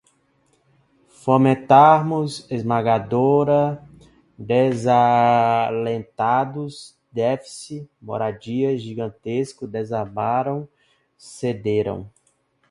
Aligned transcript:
Fomentarmos, 1.09 2.49
esmagadora, 2.49 3.87
desalentados, 4.35 6.97
déficit, 7.11 7.87
moradias, 8.01 8.81
gigantesco, 8.81 9.67
desarmaram, 9.67 10.67
cederam 11.15 12.09